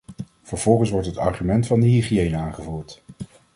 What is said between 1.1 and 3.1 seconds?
argument van de hygiëne aangevoerd.